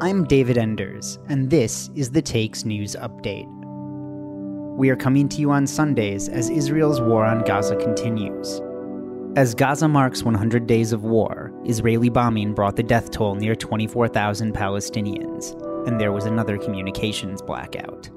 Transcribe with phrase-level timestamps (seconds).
[0.00, 3.46] I'm David Enders, and this is the Takes News Update.
[4.76, 8.60] We are coming to you on Sundays as Israel's war on Gaza continues.
[9.36, 14.52] As Gaza marks 100 days of war, Israeli bombing brought the death toll near 24,000
[14.52, 15.54] Palestinians,
[15.86, 18.10] and there was another communications blackout.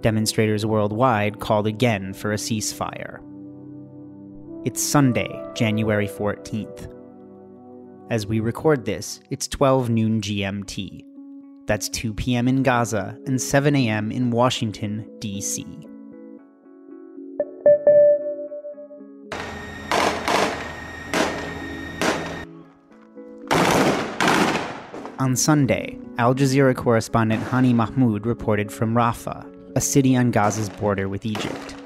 [0.00, 3.20] Demonstrators worldwide called again for a ceasefire.
[4.64, 7.01] It's Sunday, January 14th.
[8.12, 11.02] As we record this, it's 12 noon GMT.
[11.66, 12.46] That's 2 p.m.
[12.46, 14.12] in Gaza and 7 a.m.
[14.12, 15.64] in Washington, D.C.
[25.18, 31.08] On Sunday, Al Jazeera correspondent Hani Mahmoud reported from Rafah, a city on Gaza's border
[31.08, 31.81] with Egypt.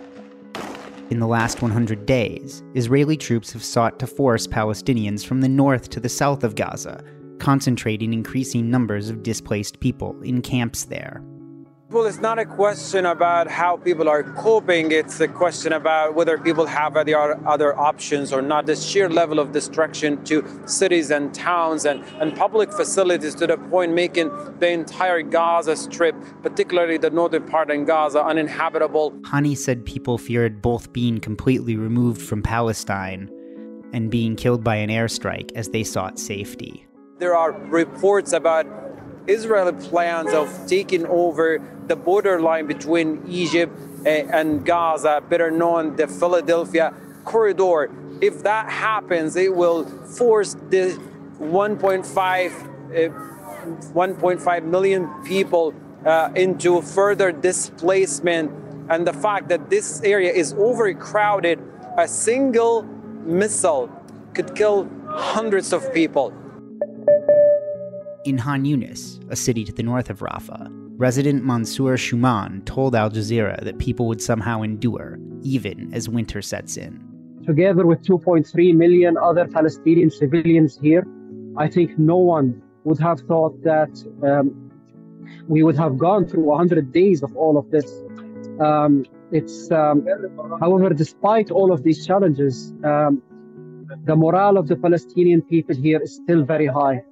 [1.09, 5.89] In the last 100 days, Israeli troops have sought to force Palestinians from the north
[5.91, 7.05] to the south of Gaza,
[7.39, 11.23] concentrating increasing numbers of displaced people in camps there.
[11.89, 14.91] Well, it's not a question about how people are coping.
[14.91, 18.67] It's a question about whether people have other, other options or not.
[18.67, 23.57] The sheer level of destruction to cities and towns and, and public facilities to the
[23.57, 29.13] point making the entire Gaza Strip, particularly the northern part in Gaza, uninhabitable.
[29.21, 33.31] Hani said people feared both being completely removed from Palestine
[33.93, 36.85] and being killed by an airstrike as they sought safety.
[37.19, 38.67] There are reports about
[39.29, 43.73] Israeli plans of taking over the borderline between Egypt
[44.07, 47.91] and Gaza, better known the Philadelphia corridor.
[48.21, 50.99] If that happens, it will force the
[51.39, 53.27] 1.5 uh,
[53.67, 58.53] 1.5 million people uh, into further displacement.
[58.89, 61.59] And the fact that this area is overcrowded,
[61.99, 62.83] a single
[63.25, 63.91] missile
[64.35, 66.33] could kill hundreds of people.
[68.27, 73.09] In Khan Younis, a city to the north of Rafah, resident Mansour Shuman told Al
[73.09, 77.01] Jazeera that people would somehow endure, even as winter sets in.
[77.47, 81.07] Together with 2.3 million other Palestinian civilians here,
[81.57, 83.95] I think no one would have thought that
[84.25, 84.73] um,
[85.47, 87.89] we would have gone through 100 days of all of this.
[88.59, 90.05] Um, it's, um,
[90.59, 93.23] however, despite all of these challenges, um,
[94.05, 97.05] the morale of the Palestinian people here is still very high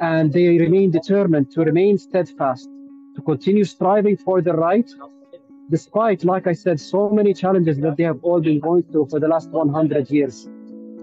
[0.00, 2.68] and they remain determined to remain steadfast,
[3.16, 4.90] to continue striving for the right,
[5.70, 9.20] despite, like I said, so many challenges that they have all been going through for
[9.20, 10.48] the last 100 years.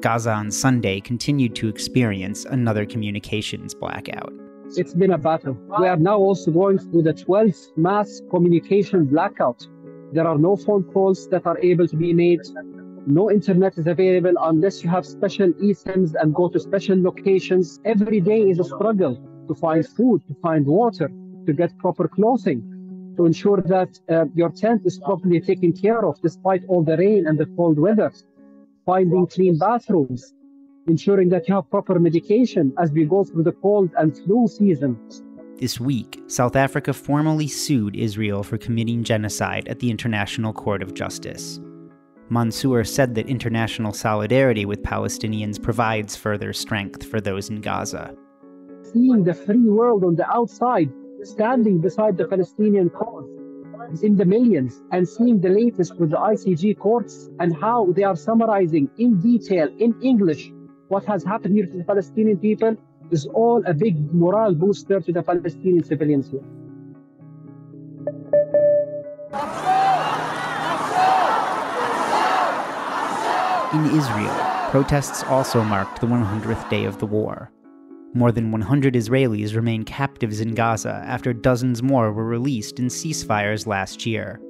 [0.02, 4.34] Gaza on Sunday continued to experience another communications blackout.
[4.78, 5.58] It's been a battle.
[5.80, 9.68] We are now also going through the 12th mass communication blackout.
[10.14, 12.42] There are no phone calls that are able to be made.
[13.08, 17.80] No internet is available unless you have special eSIMs and go to special locations.
[17.84, 21.10] Every day is a struggle to find food, to find water,
[21.48, 22.62] to get proper clothing,
[23.18, 27.26] to ensure that uh, your tent is properly taken care of despite all the rain
[27.26, 28.14] and the cold weather.
[28.86, 30.36] Finding clean bathrooms,
[30.86, 34.96] ensuring that you have proper medication as we go through the cold and flu season.
[35.58, 40.94] This week, South Africa formally sued Israel for committing genocide at the International Court of
[40.94, 41.60] Justice.
[42.32, 48.16] Mansour said that international solidarity with Palestinians provides further strength for those in Gaza.
[48.84, 50.90] Seeing the free world on the outside
[51.24, 53.28] standing beside the Palestinian cause
[54.02, 58.16] in the millions and seeing the latest with the ICJ courts and how they are
[58.16, 60.52] summarizing in detail in English
[60.88, 62.78] what has happened here to the Palestinian people
[63.12, 66.44] is all a big morale booster to the Palestinian civilians here.
[73.74, 74.36] In Israel,
[74.70, 77.54] protests also marked the 100th day of the war.
[78.14, 83.66] More than 100 Israelis remain captives in Gaza after dozens more were released in ceasefires
[83.66, 84.42] last year.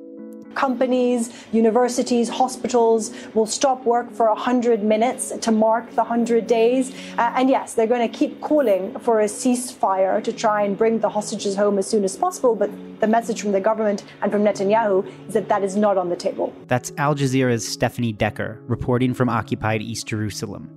[0.55, 6.93] Companies, universities, hospitals will stop work for 100 minutes to mark the 100 days.
[7.17, 10.99] Uh, and yes, they're going to keep calling for a ceasefire to try and bring
[10.99, 12.55] the hostages home as soon as possible.
[12.55, 16.09] But the message from the government and from Netanyahu is that that is not on
[16.09, 16.53] the table.
[16.67, 20.69] That's Al Jazeera's Stephanie Dekker reporting from occupied East Jerusalem.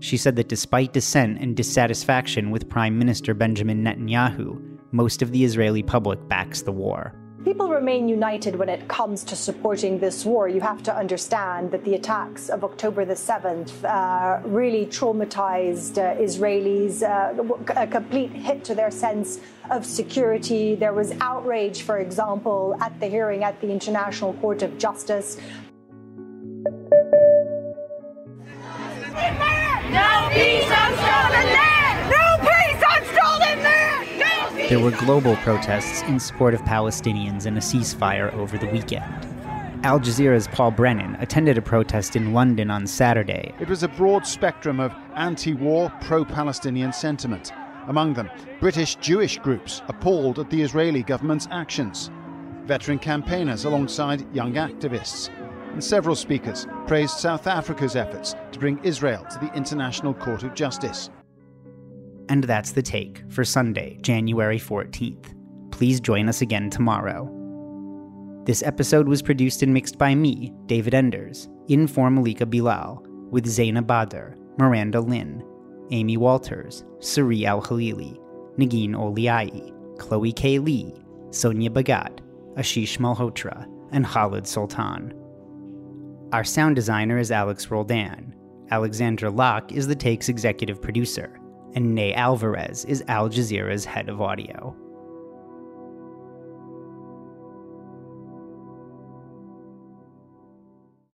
[0.00, 4.60] She said that despite dissent and dissatisfaction with Prime Minister Benjamin Netanyahu,
[4.90, 7.14] most of the Israeli public backs the war.
[7.44, 10.48] People remain united when it comes to supporting this war.
[10.48, 16.14] You have to understand that the attacks of October the 7th uh, really traumatized uh,
[16.20, 19.40] Israelis, uh, a complete hit to their sense
[19.72, 20.76] of security.
[20.76, 25.36] There was outrage, for example, at the hearing at the International Court of Justice.
[34.72, 39.26] There were global protests in support of Palestinians and a ceasefire over the weekend.
[39.84, 43.52] Al Jazeera's Paul Brennan attended a protest in London on Saturday.
[43.60, 47.52] It was a broad spectrum of anti war, pro Palestinian sentiment.
[47.88, 48.30] Among them,
[48.60, 52.10] British Jewish groups appalled at the Israeli government's actions,
[52.64, 55.28] veteran campaigners alongside young activists,
[55.74, 60.54] and several speakers praised South Africa's efforts to bring Israel to the International Court of
[60.54, 61.10] Justice.
[62.32, 65.34] And that's the take for Sunday, January 14th.
[65.70, 67.28] Please join us again tomorrow.
[68.46, 73.44] This episode was produced and mixed by me, David Enders, in for Malika Bilal, with
[73.44, 75.44] Zaina Badr, Miranda Lynn,
[75.90, 78.18] Amy Walters, Sari Al Khalili,
[78.56, 80.58] Negin Owliaei, Chloe K.
[80.58, 80.94] Lee,
[81.32, 82.20] Sonia Bhagat,
[82.54, 85.12] Ashish Malhotra, and Khalid Sultan.
[86.32, 88.34] Our sound designer is Alex Roldan.
[88.70, 91.38] Alexandra Locke is the Take's executive producer,
[91.74, 94.76] and Ney Alvarez is Al Jazeera's head of audio.